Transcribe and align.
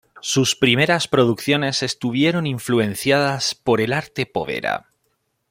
Sus 0.21 0.55
primeras 0.55 1.07
producciones 1.07 1.83
estuvieron 1.83 2.47
influenciadas 2.47 3.53
por 3.53 3.81
el 3.81 3.93
arte 3.93 4.25
povera. 4.25 4.87